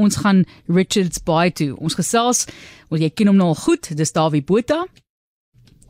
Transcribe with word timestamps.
ons 0.00 0.16
gaan 0.22 0.44
Richards 0.68 1.22
Bay 1.22 1.50
toe. 1.50 1.74
Ons 1.78 1.98
gesels, 1.98 2.46
want 2.88 3.02
jy 3.02 3.10
ken 3.14 3.30
hom 3.30 3.38
nou 3.40 3.52
al 3.52 3.60
goed, 3.60 3.92
dis 3.96 4.12
Dawie 4.16 4.42
Botha. 4.42 4.84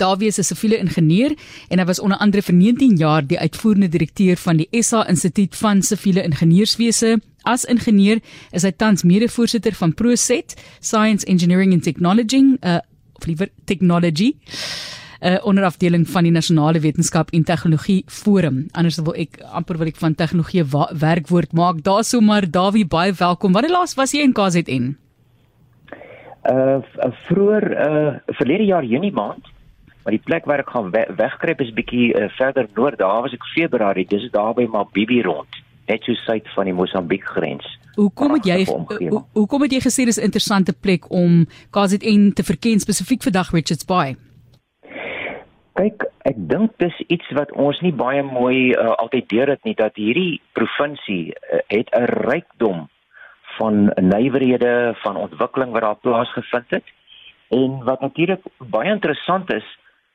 Dawie 0.00 0.28
is 0.28 0.38
'n 0.38 0.44
siviele 0.44 0.78
ingenieur 0.78 1.36
en 1.68 1.78
hy 1.78 1.84
was 1.84 2.00
onder 2.00 2.18
andere 2.18 2.42
vir 2.42 2.54
19 2.54 2.96
jaar 2.96 3.26
die 3.26 3.38
uitvoerende 3.38 3.88
direkteur 3.88 4.36
van 4.36 4.56
die 4.56 4.68
SA 4.82 5.06
Instituut 5.08 5.56
van 5.56 5.82
Siviele 5.82 6.22
Ingenieurswese. 6.22 7.20
As 7.42 7.64
ingenieur 7.64 8.20
is 8.52 8.62
hy 8.62 8.70
tans 8.70 9.02
mede-voorsitter 9.02 9.74
van 9.74 9.94
ProSet 9.94 10.54
Science 10.80 11.26
Engineering 11.26 11.72
and 11.72 11.82
Technology, 11.82 12.56
uh 12.62 12.80
of 13.12 13.26
liewer 13.26 13.48
Technology. 13.64 14.36
'n 15.20 15.26
uh, 15.28 15.44
onderafdeling 15.44 16.08
van 16.08 16.22
die 16.22 16.32
Nasionale 16.32 16.80
Wetenskap 16.80 17.30
en 17.30 17.44
Tegnologie 17.44 18.04
Forum. 18.06 18.66
Anders 18.72 18.96
wil 18.96 19.14
ek 19.14 19.40
amper 19.52 19.78
wil 19.78 19.86
ek 19.86 19.96
van 19.96 20.14
tegnologie 20.14 20.64
werkwoord 20.98 21.52
maak. 21.52 21.82
Daar 21.82 22.04
sommer 22.04 22.50
Dawie 22.50 22.86
baie 22.86 23.12
welkom. 23.12 23.52
Wanneer 23.52 23.70
laas 23.70 23.94
was 23.94 24.12
jy 24.12 24.20
in 24.20 24.32
KZN? 24.32 24.96
Uh 26.50 26.80
vroeër 27.28 27.64
uh 27.88 28.14
verlede 28.26 28.64
jaar 28.64 28.84
Junie 28.84 29.12
maand 29.12 29.44
Maar 30.02 30.12
die 30.12 30.22
plek 30.24 30.44
waar 30.44 30.58
ek 30.58 30.70
gaan 30.70 30.90
we 30.90 31.02
wegkruip 31.16 31.60
is 31.60 31.72
bietjie 31.76 32.14
uh, 32.16 32.28
verder 32.38 32.68
noord. 32.74 32.98
Daar 32.98 33.20
was 33.22 33.34
ek 33.36 33.44
Februarie. 33.52 34.06
Dis 34.08 34.30
daar 34.32 34.54
by 34.56 34.64
Mabibi 34.64 35.20
rond, 35.22 35.60
net 35.90 36.04
so 36.08 36.16
suid 36.24 36.48
van 36.54 36.70
die 36.70 36.74
Mosambiek 36.74 37.24
grens. 37.24 37.66
Hoekom 37.98 38.38
het 38.38 38.48
jy 38.48 38.64
hoe, 38.64 39.22
hoekom 39.36 39.66
het 39.66 39.76
jy 39.76 39.82
gesê 39.84 40.08
dis 40.08 40.16
'n 40.16 40.30
interessante 40.30 40.72
plek 40.72 41.10
om 41.10 41.46
KZN 41.70 42.32
te 42.32 42.42
verken 42.42 42.80
spesifiek 42.80 43.22
vir 43.22 43.32
Dag 43.32 43.52
Richards 43.52 43.84
Bay? 43.84 44.16
Kyk, 45.78 46.04
ek 46.26 46.38
dink 46.50 46.72
dis 46.82 46.96
iets 47.06 47.28
wat 47.38 47.52
ons 47.52 47.78
nie 47.84 47.92
baie 47.94 48.22
mooi 48.26 48.72
uh, 48.74 48.94
altyd 48.98 49.28
deur 49.30 49.52
het 49.54 49.62
nie 49.64 49.76
dat 49.78 49.94
hierdie 49.94 50.40
provinsie 50.58 51.30
uh, 51.30 51.60
het 51.70 51.92
'n 51.94 52.08
rykdom 52.26 52.88
van 53.58 53.92
nywerhede, 53.96 54.94
van 55.02 55.16
ontwikkeling 55.16 55.70
wat 55.72 55.82
daar 55.82 56.00
plaasgevind 56.02 56.70
het. 56.70 56.84
En 57.50 57.84
wat 57.84 58.00
natuurlik 58.00 58.42
baie 58.58 58.90
interessant 58.90 59.52
is, 59.52 59.66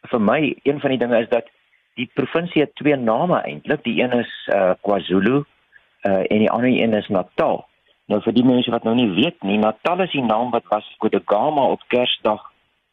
vir 0.09 0.21
my 0.21 0.55
een 0.63 0.79
van 0.79 0.89
die 0.89 0.99
dinge 0.99 1.19
is 1.19 1.29
dat 1.29 1.47
die 1.95 2.09
provinsie 2.13 2.61
het 2.61 2.75
twee 2.75 2.95
name 2.95 3.41
eintlik. 3.41 3.83
Die 3.83 4.01
een 4.01 4.11
is 4.11 4.31
uh, 4.53 4.73
KwaZulu 4.81 5.37
uh, 5.37 6.23
en 6.31 6.39
die 6.39 6.51
ander 6.51 6.69
een 6.69 6.93
is 6.93 7.07
Natal. 7.07 7.65
Nou 8.05 8.21
vir 8.21 8.33
die 8.33 8.45
mense 8.45 8.71
wat 8.71 8.83
nou 8.83 8.95
nie 8.95 9.09
weet 9.09 9.43
nie, 9.43 9.57
Natal 9.57 10.03
is 10.05 10.11
die 10.11 10.23
naam 10.23 10.51
wat 10.51 10.67
was 10.69 10.95
Kodagama 10.97 11.61
op 11.75 11.81
Kersdag 11.87 12.51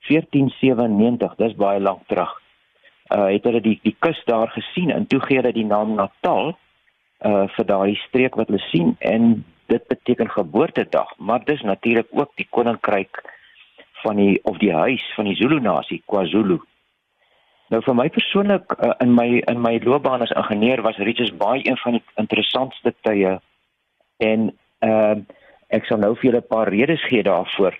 1497. 0.09 1.35
Dis 1.37 1.55
baie 1.57 1.81
lank 1.81 2.07
terug. 2.07 2.42
Uh 3.11 3.29
het 3.33 3.45
hulle 3.45 3.61
die 3.61 3.79
die 3.83 3.97
kus 3.99 4.21
daar 4.25 4.49
gesien 4.49 4.91
en 4.91 5.07
toe 5.07 5.21
gee 5.21 5.41
hulle 5.41 5.53
die 5.53 5.67
naam 5.67 5.95
Natal 5.95 6.57
uh 7.27 7.47
vir 7.57 7.67
daai 7.67 7.95
streek 8.07 8.37
wat 8.37 8.49
hulle 8.49 8.63
sien 8.71 8.97
en 8.99 9.45
dit 9.67 9.87
beteken 9.89 10.31
geboortedag, 10.31 11.15
maar 11.19 11.45
dis 11.45 11.61
natuurlik 11.61 12.07
ook 12.11 12.31
die 12.35 12.47
koninkryk 12.51 13.23
van 14.03 14.17
die 14.17 14.41
of 14.45 14.59
die 14.59 14.73
huis 14.75 15.05
van 15.15 15.25
die 15.25 15.35
Zulu 15.35 15.61
nasie, 15.61 16.03
KwaZulu. 16.07 16.59
Nou 17.73 17.81
vir 17.87 17.95
my 17.97 18.09
persoonlik 18.13 18.75
uh, 18.79 18.93
in 19.01 19.15
my 19.17 19.29
in 19.49 19.63
my 19.65 19.79
loopbaan 19.85 20.25
as 20.25 20.35
ingenieur 20.37 20.83
was 20.85 20.99
Richards 21.01 21.37
Bay 21.37 21.63
een 21.65 21.79
van 21.85 21.97
die 21.97 22.03
interessantste 22.21 22.93
tye 23.07 23.39
en 24.21 24.51
uh, 24.85 25.15
ek 25.73 25.89
sal 25.89 26.03
nou 26.03 26.13
vir 26.19 26.31
julle 26.31 26.43
'n 26.43 26.53
paar 26.53 26.69
redes 26.69 27.05
gee 27.09 27.23
daarvoor. 27.23 27.79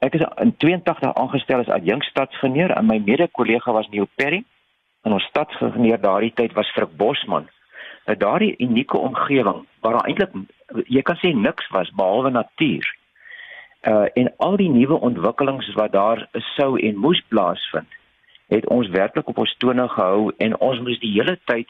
Ek 0.00 0.14
is 0.16 0.22
in 0.40 0.54
82 0.56 1.12
aangestel 1.12 1.60
as 1.60 1.72
adjunkstadsgeneer 1.74 2.72
en 2.72 2.86
my 2.88 2.96
mede-kollega 3.04 3.72
was 3.76 3.88
Neil 3.92 4.08
Perry 4.16 4.44
en 5.04 5.12
ons 5.12 5.26
stadsgeneer 5.28 6.00
daardie 6.00 6.32
tyd 6.32 6.54
was 6.56 6.70
Frik 6.72 6.94
Bosman. 6.96 7.48
Nou 8.08 8.16
daardie 8.16 8.54
unieke 8.64 8.96
omgewing 8.96 9.66
waar 9.84 9.98
daar 9.98 10.08
eintlik 10.08 10.32
jy 10.88 11.02
kan 11.04 11.20
sê 11.20 11.34
niks 11.36 11.68
was 11.76 11.92
behalwe 12.00 12.32
natuur. 12.32 12.88
Uh 13.92 14.08
en 14.22 14.32
al 14.46 14.56
die 14.56 14.70
nuwe 14.72 14.96
ontwikkelings 15.10 15.68
wat 15.76 15.92
daar 15.92 16.24
sou 16.54 16.78
en 16.80 16.96
moes 17.04 17.20
plaasvind 17.28 17.98
het 18.50 18.66
ons 18.72 18.88
werklik 18.96 19.28
op 19.28 19.38
ons 19.44 19.56
tone 19.62 19.84
gehou 19.88 20.32
en 20.38 20.56
ons 20.58 20.80
moes 20.80 20.98
die 21.04 21.12
hele 21.18 21.36
tyd 21.44 21.68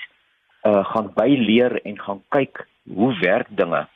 uh 0.70 0.84
gaan 0.92 1.10
byleer 1.18 1.80
en 1.82 1.98
gaan 1.98 2.22
kyk 2.28 2.62
hoe 2.94 3.10
werk 3.26 3.50
dinge. 3.50 3.88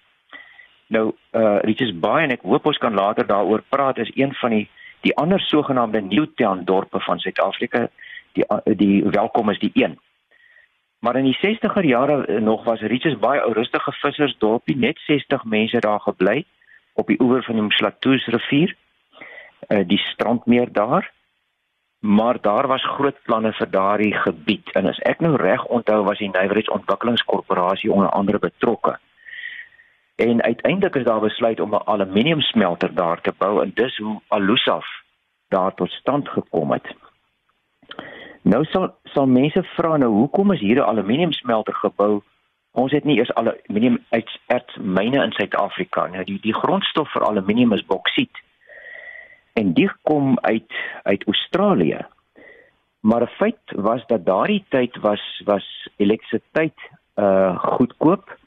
Nou 0.86 1.12
uh 1.32 1.58
Richards 1.60 1.98
Bay 1.98 2.24
en 2.24 2.34
ek 2.34 2.42
hoop 2.42 2.66
ons 2.66 2.78
kan 2.78 2.94
later 2.94 3.26
daaroor 3.26 3.62
praat 3.68 3.98
is 3.98 4.10
een 4.14 4.34
van 4.34 4.50
die 4.50 4.68
die 5.04 5.16
ander 5.20 5.40
sogenaamde 5.40 6.00
Newtown 6.00 6.64
dorpe 6.64 7.00
van 7.00 7.18
Suid-Afrika. 7.18 7.88
Die 8.32 8.44
uh, 8.48 8.60
die 8.64 9.04
welkom 9.04 9.50
is 9.50 9.58
die 9.58 9.72
een. 9.74 9.98
Maar 10.98 11.16
in 11.16 11.24
die 11.24 11.38
60er 11.40 11.84
jare 11.84 12.40
nog 12.40 12.64
was 12.64 12.80
Richards 12.80 13.18
Bay 13.18 13.38
'n 13.38 13.52
rustige 13.52 13.92
vissersdorpie, 13.92 14.76
net 14.76 14.98
60 15.06 15.44
mense 15.44 15.78
daar 15.78 16.00
gebly 16.00 16.44
op 16.92 17.06
die 17.06 17.20
oewer 17.20 17.42
van 17.42 17.54
die 17.54 17.62
Mshlatoes 17.64 18.26
rivier. 18.26 18.76
Uh 19.68 19.84
die 19.86 19.98
strandmeer 19.98 20.72
daar 20.72 21.12
maar 22.04 22.40
daar 22.40 22.66
was 22.66 22.84
groot 22.84 23.22
planne 23.22 23.52
vir 23.52 23.70
daardie 23.70 24.14
gebied 24.14 24.70
en 24.76 24.86
as 24.86 24.98
ek 25.08 25.22
nou 25.24 25.36
reg 25.40 25.64
onthou 25.64 26.02
was 26.04 26.18
die 26.20 26.28
Nywerheids 26.28 26.68
Ontwikkelingskorporasie 26.68 27.92
onder 27.92 28.10
andere 28.10 28.38
betrokke. 28.38 28.98
En 30.14 30.42
uiteindelik 30.42 30.94
is 30.94 31.04
daar 31.04 31.20
besluit 31.20 31.60
om 31.60 31.75
'n 31.75 31.84
aluminiumsmelter 31.84 32.94
daar 32.94 33.20
te 33.20 33.32
bou 33.38 33.62
en 33.62 33.70
dis 33.75 33.97
hoe 33.97 34.20
Alusaf 34.28 34.86
daar 35.48 35.75
tot 35.75 35.91
stand 35.91 36.28
gekom 36.28 36.72
het. 36.72 36.94
Nou 38.42 38.64
sal 38.64 38.94
sal 39.04 39.26
mense 39.26 39.62
vra 39.62 39.97
nou 39.97 40.12
hoekom 40.12 40.52
is 40.52 40.60
hier 40.60 40.76
'n 40.76 40.88
aluminiumsmelter 40.88 41.75
gebou? 41.75 42.22
Ons 42.72 42.92
het 42.92 43.04
nie 43.04 43.16
eers 43.16 43.34
aluminium 43.34 44.04
uit 44.08 44.38
ertsmyne 44.47 45.22
in 45.25 45.32
Suid-Afrika 45.32 46.06
nie. 46.06 46.25
Die 46.25 46.41
die 46.41 46.54
grondstof 46.54 47.10
vir 47.12 47.26
aluminium 47.26 47.72
is 47.72 47.86
boksiet 47.86 48.42
en 49.52 49.72
dit 49.72 49.92
kom 50.02 50.38
uit 50.41 50.72
uit 51.02 51.26
Australië. 51.26 52.06
Maar 53.00 53.22
'n 53.22 53.36
feit 53.36 53.60
was 53.66 54.06
dat 54.06 54.26
daardie 54.26 54.64
tyd 54.69 54.96
was 54.96 55.42
was 55.44 55.88
elektrisiteit 55.96 56.78
uh 57.16 57.58
goedkoop 57.58 58.38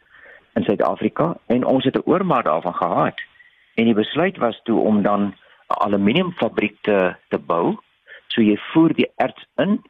in 0.58 0.64
Suid-Afrika 0.64 1.36
en 1.46 1.66
ons 1.66 1.84
het 1.84 1.96
'n 1.96 2.10
oormaat 2.12 2.46
daarvan 2.46 2.76
gehad. 2.76 3.18
En 3.76 3.86
die 3.86 3.94
besluit 3.94 4.38
was 4.38 4.60
toe 4.64 4.80
om 4.80 5.02
dan 5.02 5.22
'n 5.24 5.34
aluminiumfabriek 5.86 6.78
te 6.82 7.16
te 7.30 7.38
bou. 7.38 7.78
So 8.28 8.42
jy 8.42 8.58
voer 8.58 8.94
die 8.94 9.12
erts 9.16 9.46
in, 9.56 9.82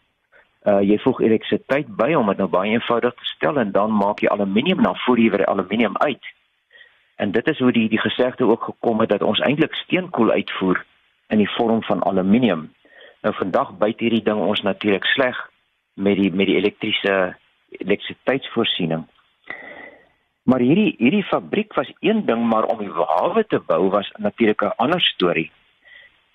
uh 0.63 0.81
jy 0.81 0.97
voeg 0.99 1.21
elektrisiteit 1.21 1.87
by 1.95 2.13
om 2.13 2.27
dit 2.27 2.37
nou 2.37 2.49
baie 2.49 2.71
eenvoudig 2.71 3.13
te 3.13 3.25
stel 3.25 3.57
en 3.57 3.71
dan 3.71 3.91
maak 3.91 4.19
jy 4.19 4.29
aluminium 4.29 4.83
dan 4.83 4.97
voer 4.97 5.17
jy 5.17 5.29
weer 5.29 5.45
die 5.45 5.53
aluminium 5.53 5.97
uit. 5.97 6.25
En 7.15 7.31
dit 7.31 7.47
is 7.47 7.59
hoe 7.59 7.71
die 7.71 7.89
die 7.89 7.99
gesegde 7.99 8.45
ook 8.45 8.63
gekom 8.63 8.99
het 8.99 9.09
dat 9.09 9.21
ons 9.21 9.39
eintlik 9.39 9.73
steenkool 9.73 10.31
uitvoer 10.31 10.85
in 11.27 11.37
die 11.37 11.49
vorm 11.49 11.83
van 11.83 12.03
aluminium. 12.03 12.73
Nou 13.21 13.35
vandag 13.35 13.77
byt 13.77 13.99
hierdie 13.99 14.23
ding 14.23 14.39
ons 14.39 14.61
natuurlik 14.61 15.05
sleg 15.05 15.49
met 15.93 16.15
die 16.15 16.31
met 16.31 16.47
die 16.47 16.55
elektriese 16.55 17.35
elektrisiteitsvoorsiening. 17.69 19.07
Maar 20.47 20.63
hierdie 20.63 20.93
hierdie 20.97 21.25
fabriek 21.27 21.73
was 21.75 21.89
een 21.99 22.25
ding, 22.25 22.45
maar 22.47 22.63
om 22.71 22.79
die 22.79 22.91
hawe 22.91 23.43
te 23.51 23.59
bou 23.59 23.89
was 23.91 24.11
natuurlik 24.15 24.61
'n 24.63 24.77
ander 24.77 25.01
storie. 25.01 25.51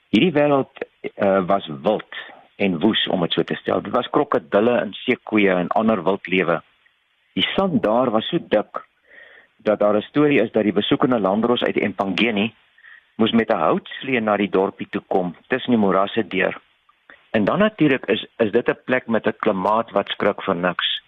Hierdie 0.08 0.32
wêreld 0.32 0.72
uh, 1.16 1.40
was 1.46 1.66
wild 1.82 2.14
en 2.56 2.78
woes 2.80 3.06
om 3.08 3.20
dit 3.20 3.32
so 3.32 3.42
te 3.42 3.54
stel. 3.54 3.80
Dit 3.80 3.92
was 3.92 4.10
krokodille 4.10 4.76
en 4.80 4.92
seekoeie 4.92 5.50
en 5.50 5.68
ander 5.68 6.04
wildlewe. 6.04 6.62
Die 7.32 7.46
sand 7.54 7.82
daar 7.82 8.10
was 8.10 8.28
so 8.28 8.38
dik 8.48 8.84
dat 9.56 9.78
daar 9.78 9.96
'n 9.96 10.08
storie 10.10 10.42
is 10.42 10.52
dat 10.52 10.62
die 10.62 10.72
besoekende 10.80 11.20
landros 11.20 11.62
uit 11.62 11.76
Empangeni 11.76 12.54
moes 13.16 13.32
met 13.32 13.48
'n 13.48 13.64
houtslee 13.64 14.20
na 14.20 14.36
die 14.36 14.50
dorpie 14.50 14.88
toe 14.90 15.02
kom 15.06 15.36
tussen 15.48 15.70
die 15.70 15.80
morasse 15.80 16.26
deur. 16.26 16.60
En 17.30 17.44
dan 17.44 17.58
natuurlik 17.58 18.06
is 18.06 18.26
is 18.36 18.52
dit 18.52 18.68
'n 18.68 18.78
plek 18.84 19.06
met 19.06 19.26
'n 19.26 19.36
klimaat 19.38 19.90
wat 19.90 20.08
skrik 20.08 20.42
vir 20.42 20.56
niks. 20.56 21.02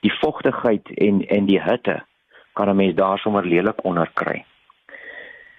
Die 0.00 0.12
vogtigheid 0.12 0.88
en 0.88 1.26
en 1.28 1.44
die 1.44 1.62
hitte 1.62 2.04
kan 2.56 2.68
'n 2.68 2.76
mens 2.76 2.94
daar 2.94 3.18
sommer 3.18 3.44
lelik 3.44 3.84
onder 3.84 4.10
kry. 4.14 4.44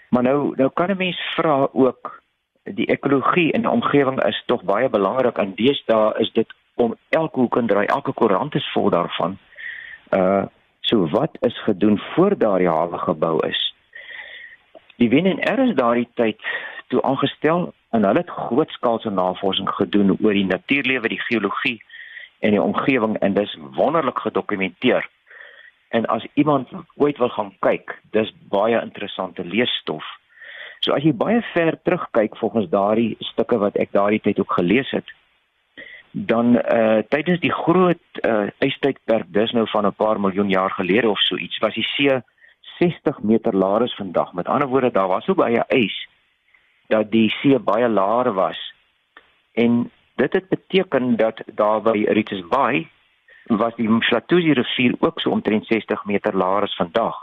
Maar 0.10 0.24
nou 0.24 0.54
nou 0.56 0.70
kan 0.74 0.90
'n 0.90 0.98
mens 0.98 1.20
vra 1.36 1.68
ook 1.74 2.22
die 2.64 2.86
ekologie 2.86 3.52
in 3.52 3.62
die 3.62 3.70
omgewing 3.70 4.24
is 4.24 4.44
tog 4.46 4.64
baie 4.64 4.90
belangrik 4.90 5.38
en 5.38 5.56
deesdae 5.56 6.14
is 6.20 6.32
dit 6.34 6.54
om 6.76 6.96
elke 7.10 7.40
hoek 7.40 7.58
en 7.58 7.68
draai 7.68 7.86
elke 7.86 8.14
koerant 8.14 8.56
is 8.56 8.72
vol 8.74 8.90
daarvan. 8.90 9.38
Uh 10.10 10.46
so 10.80 11.08
wat 11.10 11.38
is 11.40 11.64
gedoen 11.64 12.00
voor 12.00 12.38
daardie 12.38 12.70
hawe 12.70 12.98
gebou 12.98 13.48
is? 13.48 13.74
Die 14.96 15.10
WNR 15.10 15.60
is 15.60 15.76
daardie 15.76 16.08
tyd 16.14 16.42
toe 16.88 17.02
aangestel 17.02 17.74
en 17.90 18.06
hulle 18.06 18.20
het 18.20 18.30
grootskaalse 18.30 19.10
navorsing 19.10 19.70
gedoen 19.70 20.18
oor 20.22 20.34
die 20.34 20.46
natuurlewe, 20.46 21.08
die 21.08 21.22
geologie 21.22 21.84
en 22.40 22.52
die 22.52 22.62
omgewing 22.62 23.18
en 23.18 23.34
dis 23.34 23.58
wonderlik 23.76 24.20
gedokumenteer. 24.20 25.10
En 25.90 26.06
as 26.06 26.26
iemand 26.34 26.70
ooit 26.96 27.18
wil 27.18 27.30
gaan 27.30 27.54
kyk, 27.60 28.00
dis 28.12 28.34
baie 28.50 28.82
interessante 28.82 29.46
leesstof. 29.46 30.04
So 30.80 30.94
as 30.94 31.04
jy 31.04 31.14
baie 31.14 31.42
ver 31.54 31.80
terugkyk 31.84 32.38
volgens 32.38 32.70
daardie 32.70 33.16
stukke 33.20 33.58
wat 33.58 33.78
ek 33.82 33.92
daardie 33.92 34.22
tyd 34.22 34.40
ook 34.40 34.54
gelees 34.60 34.92
het, 34.92 35.08
dan 36.12 36.58
eh 36.60 36.80
uh, 36.80 37.04
tydens 37.10 37.40
die 37.40 37.54
groot 37.54 38.04
eh 38.22 38.32
uh, 38.32 38.50
ystydperk 38.60 39.26
dis 39.34 39.52
nou 39.52 39.68
van 39.70 39.86
'n 39.86 39.94
paar 39.94 40.20
miljoen 40.20 40.50
jaar 40.50 40.72
gelede 40.72 41.10
of 41.10 41.20
so 41.20 41.38
iets 41.38 41.58
was 41.58 41.74
die 41.74 41.88
see 41.96 42.22
60 42.80 43.20
meter 43.22 43.56
laer 43.56 43.84
is 43.84 43.96
vandag. 43.96 44.34
Met 44.34 44.48
ander 44.48 44.68
woorde, 44.68 44.92
daar 44.92 45.08
was 45.08 45.26
so 45.26 45.34
baie 45.34 45.64
ys 45.68 46.08
dat 46.88 47.12
die 47.12 47.30
see 47.30 47.60
baie 47.60 47.90
laer 47.90 48.34
was. 48.34 48.74
En 49.54 49.92
dit 50.16 50.34
het 50.34 50.50
beteken 50.50 51.16
dat 51.16 51.42
daar 51.46 51.82
by 51.82 52.06
Richards 52.08 52.48
Bay 52.48 52.88
was 53.48 53.76
die 53.76 53.90
Mshatuzi 53.90 54.54
rivier 54.54 54.96
ook 55.00 55.20
so 55.20 55.30
omtrent 55.30 55.66
60 55.66 56.06
meter 56.06 56.36
laer 56.36 56.62
as 56.62 56.76
vandag. 56.76 57.16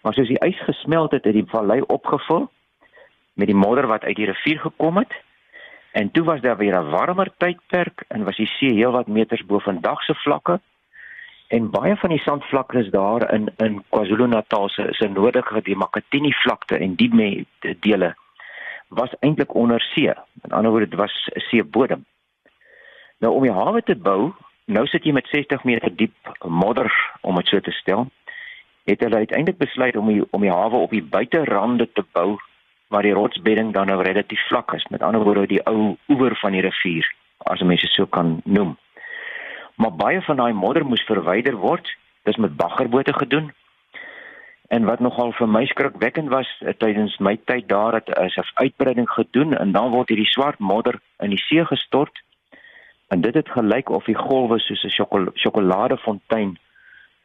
Maar 0.00 0.14
soos 0.14 0.28
die 0.28 0.40
ys 0.44 0.60
gesmelt 0.64 1.12
het, 1.12 1.24
het 1.24 1.36
die 1.36 1.48
vallei 1.48 1.80
opgevul 1.80 2.48
met 3.32 3.46
die 3.46 3.56
modder 3.56 3.86
wat 3.86 4.04
uit 4.04 4.16
die 4.16 4.26
rivier 4.26 4.60
gekom 4.60 4.96
het. 4.96 5.12
En 5.92 6.10
toe 6.10 6.24
was 6.24 6.40
daar 6.40 6.56
weer 6.56 6.80
'n 6.80 6.90
warmer 6.90 7.32
tydperk 7.36 8.04
en 8.08 8.24
was 8.24 8.36
die 8.36 8.46
see 8.46 8.74
heelwat 8.74 9.06
meters 9.06 9.44
bo 9.44 9.58
vandag 9.58 10.02
se 10.02 10.14
vlakke. 10.14 10.60
En 11.48 11.70
baie 11.70 11.96
van 11.96 12.10
die 12.10 12.20
sandvlakke 12.20 12.78
is 12.78 12.90
daar 12.90 13.32
in 13.32 13.52
in 13.56 13.84
KwaZulu-Natal 13.88 14.68
se 14.68 14.86
se 14.90 15.08
nodige 15.08 15.62
die 15.62 15.76
Makatini 15.76 16.32
vlakte 16.32 16.76
en 16.76 16.94
die 16.94 17.14
me, 17.14 17.46
dele 17.80 18.14
was 18.88 19.10
eintlik 19.18 19.54
onder 19.54 19.80
see. 19.80 20.14
Met 20.32 20.52
ander 20.52 20.70
woorde 20.70 20.88
dit 20.88 20.98
was 20.98 21.30
seebodem. 21.34 22.04
Nou 23.18 23.34
om 23.34 23.42
die 23.42 23.52
hawe 23.52 23.82
te 23.82 23.96
bou, 23.96 24.32
nou 24.70 24.86
sit 24.86 25.04
jy 25.04 25.12
met 25.12 25.28
60 25.32 25.64
meter 25.64 25.92
diep 25.96 26.32
modder 26.44 26.90
om 27.20 27.38
dit 27.40 27.50
so 27.50 27.60
te 27.60 27.74
stel. 27.74 28.06
Het 28.88 29.00
hulle 29.04 29.22
uiteindelik 29.24 29.58
besluit 29.58 29.96
om 29.96 30.08
die, 30.08 30.22
om 30.30 30.40
die 30.40 30.52
hawe 30.52 30.84
op 30.86 30.94
die 30.94 31.02
buiterande 31.02 31.88
te 31.92 32.04
bou 32.12 32.38
waar 32.90 33.06
die 33.06 33.14
rotsbedding 33.14 33.72
dan 33.72 33.86
nou 33.86 34.02
relatief 34.02 34.42
vlak 34.48 34.72
is. 34.74 34.86
Met 34.90 35.02
ander 35.02 35.22
woorde 35.22 35.46
die 35.46 35.62
ou 35.66 35.96
oewer 36.08 36.36
van 36.42 36.56
die 36.56 36.64
rivier, 36.64 37.06
as 37.50 37.62
mense 37.62 37.86
so 37.86 38.06
kan 38.06 38.40
noem. 38.44 38.76
Maar 39.80 39.94
baie 39.96 40.22
van 40.22 40.36
daai 40.36 40.52
modder 40.52 40.84
moes 40.84 41.04
verwyder 41.08 41.56
word. 41.56 41.86
Dis 42.28 42.36
met 42.36 42.56
baggerbote 42.56 43.14
gedoen. 43.14 43.52
En 44.68 44.84
wat 44.84 45.00
nogal 45.00 45.32
vir 45.32 45.48
my 45.48 45.64
skrikwekkend 45.66 46.28
was 46.30 46.50
uh, 46.60 46.74
tydens 46.78 47.16
my 47.18 47.36
tyd 47.50 47.68
daar 47.68 47.96
het 47.98 48.10
is 48.22 48.36
'n 48.36 48.50
uitbreiding 48.54 49.08
gedoen 49.10 49.56
en 49.56 49.72
dan 49.72 49.90
word 49.90 50.08
hierdie 50.08 50.30
swart 50.30 50.58
modder 50.58 51.00
in 51.18 51.30
die 51.30 51.42
see 51.46 51.64
gestort. 51.64 52.22
En 53.10 53.20
dit 53.20 53.34
het 53.34 53.48
gelyk 53.50 53.90
of 53.90 54.04
die 54.06 54.18
golwe 54.18 54.58
soos 54.58 54.84
'n 54.84 54.94
sjokol 54.96 55.30
sjokoladefontein 55.34 56.58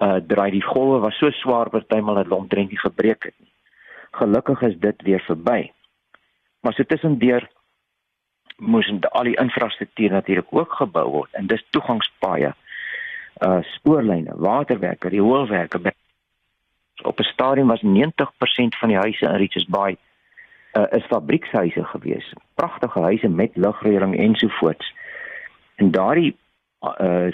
uh 0.05 0.15
draai. 0.27 0.51
Die 0.51 0.65
golwe 0.65 0.99
was 0.99 1.17
so 1.17 1.29
swaar 1.29 1.69
partymal 1.69 2.15
dat 2.15 2.29
omtrent 2.29 2.69
nie 2.69 2.79
gebreek 2.79 3.23
het 3.23 3.33
nie. 3.39 3.51
Gelukkig 4.11 4.61
is 4.61 4.77
dit 4.79 5.01
weer 5.01 5.23
verby. 5.27 5.71
Maar 6.61 6.73
so 6.73 6.83
tussendeur 6.83 7.49
moes 8.57 8.91
al 9.09 9.23
die 9.23 9.37
infrastruktuur 9.37 10.11
natuurlik 10.11 10.47
ook 10.49 10.73
gebou 10.73 11.09
word 11.09 11.33
en 11.33 11.47
dis 11.47 11.65
toegangspaaie 11.69 12.53
uh 13.43 13.61
spoorlyne, 13.61 14.33
waterwerke, 14.35 15.07
rioolwerke, 15.07 15.93
op 17.03 17.19
'n 17.19 17.23
stadium 17.23 17.67
was 17.67 17.81
90% 17.81 18.75
van 18.79 18.89
die 18.89 18.97
huise 18.97 19.25
in 19.25 19.35
Richards 19.35 19.67
Bay 19.67 19.97
uh, 20.73 20.83
is 20.89 21.05
fabriekshuise 21.05 21.83
gewees. 21.83 22.33
Pragtige 22.53 22.99
huise 22.99 23.27
met 23.27 23.55
ligreëling 23.55 24.17
ensovoorts. 24.17 24.93
En 25.75 25.91
daardie 25.91 26.37
uh, 26.81 27.27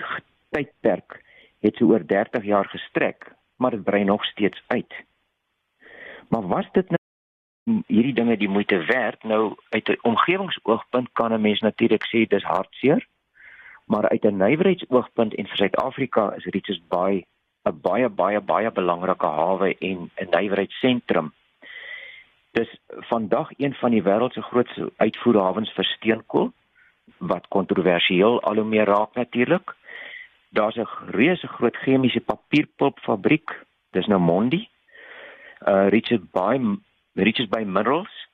tydperk 0.49 1.21
het 1.59 1.75
so 1.75 1.85
oor 1.85 2.05
30 2.05 2.43
jaar 2.43 2.65
gestrek, 2.65 3.31
maar 3.55 3.71
dit 3.71 3.83
brei 3.83 4.03
nog 4.03 4.25
steeds 4.25 4.63
uit. 4.67 4.93
Maar 6.29 6.47
was 6.47 6.69
dit 6.71 6.89
nou 6.89 6.99
hierdie 7.87 8.13
dinge 8.13 8.37
die 8.37 8.49
moeite 8.49 8.85
werd? 8.85 9.23
Nou 9.23 9.55
uit 9.69 9.87
'n 9.89 9.97
omgewingsoogpunt 10.01 11.09
kan 11.11 11.33
'n 11.33 11.41
mens 11.41 11.59
natuurlik 11.59 12.05
sê 12.05 12.27
dis 12.27 12.43
hartseer, 12.43 13.07
maar 13.85 14.09
uit 14.09 14.23
'n 14.23 14.37
nywerheidsoogpunt 14.37 15.35
en 15.35 15.47
vir 15.47 15.57
Suid-Afrika 15.57 16.33
is 16.33 16.45
Richards 16.45 16.87
Bay 16.87 17.25
'n 17.63 17.79
baie 17.81 18.09
baie 18.09 18.41
baie 18.41 18.71
belangrike 18.71 19.25
hawe 19.25 19.75
en 19.77 20.09
'n 20.15 20.29
nywerheidssentrum. 20.29 21.33
Dis 22.51 22.79
vandag 22.87 23.49
een 23.57 23.73
van 23.73 23.91
die 23.91 24.03
wêreld 24.03 24.33
se 24.33 24.41
grootste 24.41 24.91
uitvoerhawens 24.97 25.73
vir 25.73 25.83
steenkool 25.83 26.53
wat 27.17 27.47
kontroversieel 27.47 28.41
al 28.41 28.55
hoe 28.55 28.65
meer 28.65 28.85
raak 28.85 29.15
natuurlik. 29.15 29.75
Daar's 30.49 30.75
'n 30.75 30.87
reuse 31.11 31.47
groot 31.47 31.77
chemiese 31.77 32.19
papierpulpfabriek, 32.19 33.65
dis 33.91 34.07
nou 34.07 34.19
Mondi. 34.19 34.69
Uh 35.67 35.87
Richard 35.89 36.31
Bay 36.31 36.59
Richards 37.13 37.49
Bay 37.49 37.63
Minerals 37.63 38.27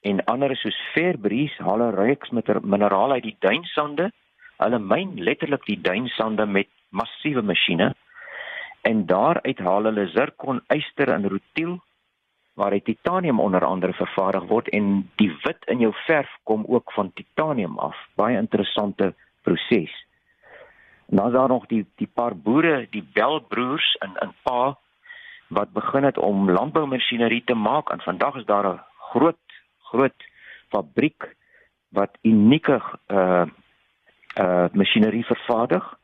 en 0.00 0.24
ander 0.24 0.56
soos 0.56 0.78
Fairbreeze 0.92 1.62
haal 1.62 1.82
'n 1.82 1.94
reeks 1.94 2.30
met 2.30 2.62
minerale 2.62 3.12
uit 3.12 3.22
die 3.22 3.36
duinsande. 3.38 4.12
Hulle 4.56 4.78
myn 4.78 5.22
letterlik 5.22 5.64
die 5.64 5.80
duinsande 5.80 6.46
met 6.46 6.68
massiewe 6.88 7.42
masjiene 7.42 7.94
en 8.82 9.06
daaruit 9.06 9.58
haal 9.58 9.84
hulle 9.84 10.08
zirkon, 10.08 10.60
yster 10.68 11.08
en 11.08 11.28
rutiel 11.28 11.80
waaruit 12.56 12.84
titanium 12.84 13.40
onder 13.40 13.64
andere 13.64 13.92
vervaardig 13.92 14.46
word 14.48 14.68
en 14.68 15.10
die 15.20 15.30
wit 15.42 15.64
in 15.68 15.82
jou 15.84 15.92
verf 16.06 16.28
kom 16.42 16.64
ook 16.68 16.92
van 16.92 17.12
titanium 17.12 17.78
af. 17.78 17.96
Baie 18.16 18.36
interessante 18.36 19.14
proses. 19.42 19.92
En 21.06 21.16
dan 21.16 21.26
is 21.26 21.32
daar 21.32 21.48
nog 21.48 21.66
die 21.66 21.84
die 22.00 22.08
paar 22.08 22.36
boere, 22.36 22.86
die 22.90 23.04
Belbroers 23.12 23.94
in 23.94 24.16
in 24.22 24.32
Pa 24.42 24.78
wat 25.48 25.72
begin 25.72 26.04
het 26.04 26.18
om 26.18 26.50
landboumasjinerie 26.50 27.44
te 27.44 27.54
maak 27.54 27.90
en 27.90 28.00
vandag 28.00 28.34
is 28.34 28.44
daar 28.44 28.66
'n 28.72 28.80
groot 29.12 29.44
groot 29.78 30.24
fabriek 30.68 31.36
wat 31.88 32.18
unieke 32.22 32.82
uh 33.08 33.44
uh 34.40 34.66
masjinerie 34.72 35.24
vervaardig. 35.24 35.98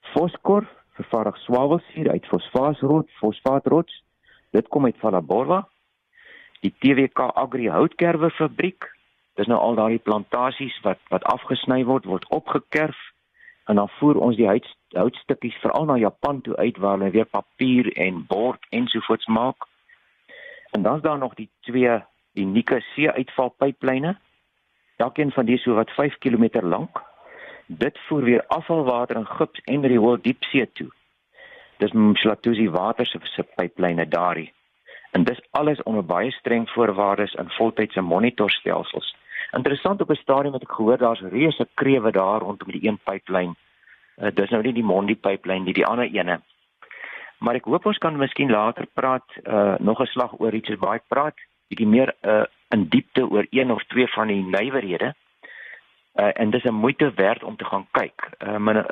Foskor 0.00 0.66
vervaardig 0.92 1.36
swavelsuur 1.36 2.10
uit 2.10 2.26
fosfaasrot, 2.26 3.10
fosfaatrots. 3.10 4.04
Dit 4.50 4.68
kom 4.68 4.84
uit 4.84 4.98
Valaborwa. 4.98 5.68
Die 6.62 6.72
TWK 6.78 7.32
Agri 7.34 7.68
houtkerwe 7.68 8.30
fabriek. 8.30 8.86
Dis 9.38 9.48
nou 9.50 9.58
al 9.58 9.78
daai 9.78 9.98
plantasies 9.98 10.76
wat 10.86 11.00
wat 11.10 11.26
afgesny 11.32 11.82
word, 11.88 12.06
word 12.06 12.28
opgekerf 12.30 12.98
en 13.70 13.78
dan 13.78 13.90
voer 13.98 14.18
ons 14.20 14.36
die 14.36 14.46
hout 14.46 14.66
houtstukkies 14.92 15.56
veral 15.62 15.86
na 15.88 15.96
Japan 15.96 16.40
toe 16.44 16.56
uit 16.56 16.78
waar 16.82 16.98
hulle 16.98 17.10
weer 17.14 17.28
papier 17.30 17.88
en 17.96 18.24
bord 18.28 18.66
ensovoorts 18.70 19.26
maak. 19.26 19.68
En 20.76 20.82
dan 20.82 20.96
is 20.96 21.02
daar 21.02 21.18
nog 21.18 21.34
die 21.34 21.48
twee 21.60 22.00
unieke 22.34 22.80
see-uitvalpyplyne. 22.92 24.16
Elkeen 24.96 25.32
van 25.32 25.46
die 25.46 25.58
so 25.58 25.74
wat 25.74 25.90
5 25.90 26.18
km 26.18 26.60
lank 26.62 27.02
Dit 27.66 27.98
voer 28.06 28.22
weer 28.22 28.44
afvalwater 28.46 29.16
in 29.16 29.26
gips 29.26 29.60
en 29.64 29.86
riool 29.86 30.18
diepsee 30.20 30.72
toe. 30.72 30.90
Dis 31.78 31.92
Mshlathuzi 31.92 32.68
water 32.70 33.06
se 33.06 33.42
pyplyne 33.56 34.08
daarin. 34.08 34.50
En 35.12 35.24
dis 35.24 35.40
alles 35.50 35.82
onder 35.82 36.04
baie 36.04 36.30
streng 36.30 36.68
voorwaardes 36.70 37.34
en 37.34 37.50
voltydse 37.50 38.00
monitorstelsels. 38.00 39.16
Interessant 39.52 40.00
op 40.00 40.10
'n 40.10 40.14
stadium 40.14 40.52
het 40.52 40.62
ek 40.62 40.72
gehoor 40.72 40.98
daar's 40.98 41.20
reuse 41.20 41.68
krewe 41.74 42.10
daar 42.10 42.40
rondom 42.40 42.70
die 42.70 42.88
een 42.88 42.98
pyplyn. 43.04 43.56
Uh, 44.16 44.28
dis 44.34 44.50
nou 44.50 44.62
nie 44.62 44.72
die 44.72 44.84
Mondi 44.84 45.16
pyplyn 45.16 45.64
nie, 45.64 45.72
die 45.72 45.86
ander 45.86 46.08
ene. 46.08 46.40
Maar 47.38 47.54
ek 47.54 47.64
hoop 47.64 47.86
ons 47.86 47.98
kan 47.98 48.16
miskien 48.16 48.50
later 48.50 48.86
praat 48.94 49.24
uh 49.44 49.74
nog 49.78 50.00
'n 50.00 50.06
slag 50.06 50.40
oor 50.40 50.54
iets 50.54 50.78
baie 50.78 51.00
praat, 51.08 51.34
bietjie 51.68 51.86
meer 51.86 52.14
uh 52.22 52.44
in 52.68 52.88
diepte 52.88 53.28
oor 53.28 53.46
een 53.50 53.70
of 53.70 53.84
twee 53.84 54.06
van 54.06 54.26
die 54.26 54.42
nywerhede 54.42 55.14
uh, 56.14 56.30
en 56.40 56.50
dis 56.50 56.64
'n 56.64 56.74
moeite 56.74 57.12
werd 57.14 57.42
om 57.42 57.56
te 57.56 57.64
gaan 57.64 57.86
kyk. 57.90 58.30
Uh, 58.38 58.56
my 58.56 58.72
uh, 58.72 58.84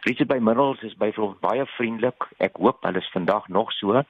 Richard 0.00 0.28
by 0.28 0.38
Minerals 0.40 0.82
is 0.82 0.96
byvoorbeeld 0.96 1.40
baie 1.40 1.66
vriendelik. 1.66 2.28
Ek 2.36 2.56
hoop 2.56 2.82
hulle 2.82 2.98
is 2.98 3.10
vandag 3.10 3.48
nog 3.48 3.72
so. 3.72 4.02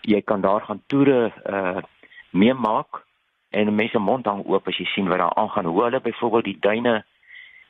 Jy 0.00 0.20
kan 0.22 0.40
daar 0.40 0.60
gaan 0.60 0.82
toere 0.86 1.32
uh 1.44 1.82
meemaak 2.30 3.04
en 3.50 3.74
mense 3.74 3.98
mond 3.98 4.26
hang 4.26 4.42
oop 4.44 4.66
as 4.68 4.76
jy 4.76 4.84
sien 4.84 5.08
wat 5.08 5.18
daar 5.18 5.34
aangaan. 5.34 5.64
Hoe 5.64 5.82
hulle 5.82 6.00
byvoorbeeld 6.00 6.44
die 6.44 6.58
duine 6.60 7.04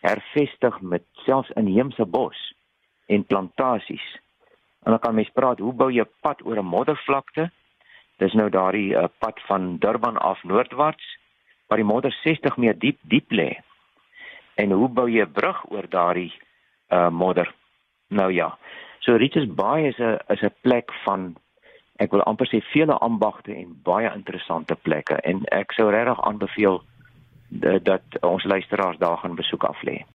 hervestig 0.01 0.81
met 0.81 1.05
selfs 1.13 1.51
inheemse 1.55 2.05
bos 2.05 2.55
en 3.07 3.25
plantasies. 3.25 4.07
En 4.83 4.91
dan 4.91 4.99
kan 4.99 5.15
mens 5.15 5.31
praat, 5.35 5.59
hoe 5.59 5.73
bou 5.73 5.91
jy 5.93 6.03
'n 6.03 6.11
pad 6.21 6.43
oor 6.47 6.59
'n 6.59 6.73
moddervlakte? 6.75 7.51
Dis 8.19 8.33
nou 8.33 8.51
daardie 8.51 8.95
uh, 8.97 9.05
pad 9.19 9.41
van 9.47 9.77
Durban 9.79 10.17
af 10.17 10.43
noordwaarts 10.43 11.19
waar 11.67 11.79
die 11.79 11.87
modder 11.87 12.13
60 12.23 12.57
meter 12.57 12.79
diep 12.79 12.99
diep 13.03 13.31
lê 13.31 13.57
en 14.55 14.71
hoe 14.71 14.89
bou 14.89 15.09
jy 15.11 15.25
'n 15.25 15.33
brug 15.33 15.71
oor 15.71 15.89
daardie 15.89 16.33
uh 16.89 17.11
modder? 17.11 17.55
Nou 18.09 18.33
ja. 18.33 18.59
So 19.01 19.17
Richards 19.17 19.55
Bay 19.55 19.87
is 19.87 19.99
'n 19.99 20.19
is 20.29 20.43
'n 20.43 20.55
plek 20.61 20.93
van 21.05 21.37
ek 22.03 22.13
wil 22.13 22.25
amper 22.29 22.49
sê 22.51 22.61
vele 22.73 22.99
ambagte 23.05 23.55
en 23.55 23.73
baie 23.85 24.11
interessante 24.15 24.77
plekke 24.89 25.21
en 25.25 25.45
ek 25.53 25.73
sou 25.77 25.89
regtig 25.91 26.21
aanbeveel 26.29 26.83
dat 27.87 28.19
ons 28.27 28.45
luisteraars 28.45 28.99
daar 28.99 29.19
gaan 29.23 29.39
besoek 29.39 29.65
af 29.65 29.83
lê. 29.87 30.01